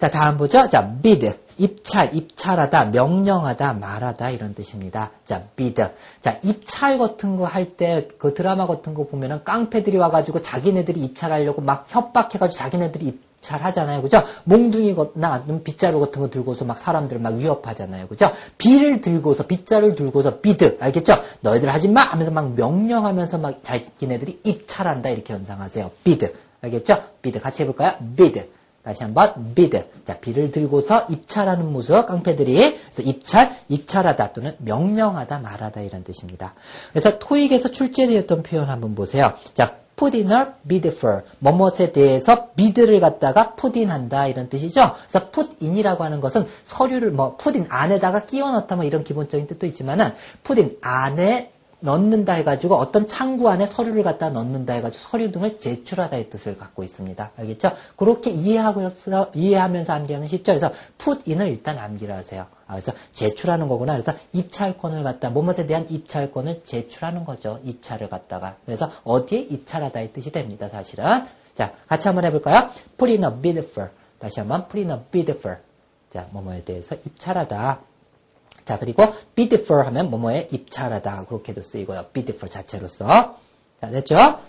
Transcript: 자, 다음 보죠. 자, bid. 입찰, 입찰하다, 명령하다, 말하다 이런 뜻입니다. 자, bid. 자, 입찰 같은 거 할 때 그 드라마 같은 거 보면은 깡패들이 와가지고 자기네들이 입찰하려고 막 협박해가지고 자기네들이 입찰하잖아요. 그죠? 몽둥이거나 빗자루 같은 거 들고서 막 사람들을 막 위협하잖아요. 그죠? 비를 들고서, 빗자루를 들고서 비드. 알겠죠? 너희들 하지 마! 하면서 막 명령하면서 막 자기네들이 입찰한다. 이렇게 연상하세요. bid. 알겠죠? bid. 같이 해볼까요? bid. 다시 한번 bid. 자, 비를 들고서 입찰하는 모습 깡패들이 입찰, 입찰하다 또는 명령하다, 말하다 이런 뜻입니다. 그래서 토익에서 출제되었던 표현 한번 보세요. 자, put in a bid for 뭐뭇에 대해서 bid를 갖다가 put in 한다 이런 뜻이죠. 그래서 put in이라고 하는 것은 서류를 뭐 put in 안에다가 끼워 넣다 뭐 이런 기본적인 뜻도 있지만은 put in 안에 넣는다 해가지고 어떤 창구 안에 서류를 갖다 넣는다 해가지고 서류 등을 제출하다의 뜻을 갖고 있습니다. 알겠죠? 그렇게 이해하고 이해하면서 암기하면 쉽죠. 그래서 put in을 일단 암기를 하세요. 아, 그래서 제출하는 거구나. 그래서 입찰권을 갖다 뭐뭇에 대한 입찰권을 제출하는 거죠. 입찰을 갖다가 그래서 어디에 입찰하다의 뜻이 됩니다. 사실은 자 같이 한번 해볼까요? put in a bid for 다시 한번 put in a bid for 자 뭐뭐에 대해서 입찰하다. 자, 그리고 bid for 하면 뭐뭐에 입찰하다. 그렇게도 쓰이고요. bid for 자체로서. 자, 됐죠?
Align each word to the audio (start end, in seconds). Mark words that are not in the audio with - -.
자, 0.00 0.10
다음 0.10 0.36
보죠. 0.36 0.68
자, 0.68 0.92
bid. 1.02 1.34
입찰, 1.58 2.14
입찰하다, 2.14 2.86
명령하다, 2.86 3.72
말하다 3.74 4.28
이런 4.30 4.54
뜻입니다. 4.54 5.12
자, 5.24 5.44
bid. 5.56 5.82
자, 6.20 6.38
입찰 6.42 6.98
같은 6.98 7.36
거 7.36 7.46
할 7.46 7.76
때 7.78 8.08
그 8.18 8.34
드라마 8.34 8.66
같은 8.66 8.92
거 8.92 9.06
보면은 9.06 9.42
깡패들이 9.44 9.96
와가지고 9.96 10.42
자기네들이 10.42 11.00
입찰하려고 11.00 11.62
막 11.62 11.86
협박해가지고 11.88 12.58
자기네들이 12.58 13.06
입찰하잖아요. 13.40 14.02
그죠? 14.02 14.22
몽둥이거나 14.44 15.44
빗자루 15.64 15.98
같은 16.00 16.20
거 16.20 16.28
들고서 16.28 16.66
막 16.66 16.76
사람들을 16.78 17.22
막 17.22 17.34
위협하잖아요. 17.36 18.08
그죠? 18.08 18.32
비를 18.58 19.00
들고서, 19.00 19.46
빗자루를 19.46 19.94
들고서 19.96 20.40
비드. 20.40 20.76
알겠죠? 20.78 21.14
너희들 21.40 21.72
하지 21.72 21.88
마! 21.88 22.02
하면서 22.02 22.30
막 22.32 22.54
명령하면서 22.54 23.38
막 23.38 23.64
자기네들이 23.64 24.40
입찰한다. 24.44 25.08
이렇게 25.08 25.32
연상하세요. 25.32 25.90
bid. 26.04 26.28
알겠죠? 26.60 27.02
bid. 27.22 27.40
같이 27.40 27.62
해볼까요? 27.62 27.94
bid. 28.14 28.44
다시 28.86 29.02
한번 29.02 29.52
bid. 29.56 29.82
자, 30.06 30.20
비를 30.20 30.52
들고서 30.52 31.06
입찰하는 31.08 31.72
모습 31.72 32.06
깡패들이 32.06 32.78
입찰, 33.00 33.58
입찰하다 33.68 34.32
또는 34.32 34.54
명령하다, 34.58 35.40
말하다 35.40 35.80
이런 35.80 36.04
뜻입니다. 36.04 36.54
그래서 36.92 37.18
토익에서 37.18 37.72
출제되었던 37.72 38.44
표현 38.44 38.70
한번 38.70 38.94
보세요. 38.94 39.32
자, 39.54 39.74
put 39.96 40.16
in 40.16 40.30
a 40.30 40.52
bid 40.68 40.86
for 40.98 41.22
뭐뭇에 41.40 41.90
대해서 41.90 42.52
bid를 42.54 43.00
갖다가 43.00 43.56
put 43.56 43.76
in 43.76 43.90
한다 43.90 44.28
이런 44.28 44.48
뜻이죠. 44.48 44.94
그래서 45.10 45.30
put 45.30 45.56
in이라고 45.60 46.04
하는 46.04 46.20
것은 46.20 46.46
서류를 46.66 47.10
뭐 47.10 47.36
put 47.36 47.58
in 47.58 47.66
안에다가 47.68 48.26
끼워 48.26 48.52
넣다 48.52 48.76
뭐 48.76 48.84
이런 48.84 49.02
기본적인 49.02 49.48
뜻도 49.48 49.66
있지만은 49.66 50.12
put 50.44 50.62
in 50.62 50.76
안에 50.80 51.50
넣는다 51.86 52.34
해가지고 52.34 52.74
어떤 52.74 53.06
창구 53.06 53.48
안에 53.48 53.68
서류를 53.68 54.02
갖다 54.02 54.28
넣는다 54.28 54.74
해가지고 54.74 55.04
서류 55.10 55.30
등을 55.30 55.58
제출하다의 55.60 56.30
뜻을 56.30 56.58
갖고 56.58 56.82
있습니다. 56.82 57.30
알겠죠? 57.36 57.70
그렇게 57.96 58.30
이해하고 58.30 58.90
이해하면서 59.34 59.92
암기하면 59.92 60.28
쉽죠. 60.28 60.52
그래서 60.52 60.72
put 60.98 61.22
in을 61.30 61.48
일단 61.48 61.78
암기를 61.78 62.12
하세요. 62.12 62.46
아, 62.66 62.74
그래서 62.74 62.92
제출하는 63.12 63.68
거구나. 63.68 63.92
그래서 63.92 64.18
입찰권을 64.32 65.04
갖다 65.04 65.30
뭐뭇에 65.30 65.66
대한 65.66 65.86
입찰권을 65.88 66.62
제출하는 66.64 67.24
거죠. 67.24 67.60
입찰을 67.64 68.08
갖다가 68.08 68.56
그래서 68.66 68.90
어디에 69.04 69.38
입찰하다의 69.38 70.12
뜻이 70.12 70.32
됩니다. 70.32 70.68
사실은 70.68 71.24
자 71.54 71.72
같이 71.86 72.08
한번 72.08 72.24
해볼까요? 72.24 72.70
put 72.98 73.10
in 73.10 73.24
a 73.24 73.40
bid 73.40 73.58
for 73.70 73.90
다시 74.18 74.40
한번 74.40 74.66
put 74.68 74.78
in 74.78 74.90
a 74.90 75.04
bid 75.10 75.30
for 75.38 75.58
자 76.12 76.26
뭐뭐에 76.32 76.64
대해서 76.64 76.96
입찰하다. 77.06 77.95
자, 78.66 78.78
그리고 78.78 79.14
bid 79.34 79.54
for 79.62 79.86
하면 79.86 80.10
뭐뭐에 80.10 80.48
입찰하다. 80.50 81.26
그렇게도 81.26 81.62
쓰이고요. 81.62 82.06
bid 82.12 82.32
for 82.32 82.50
자체로서. 82.52 83.38
자, 83.80 83.90
됐죠? 83.90 84.40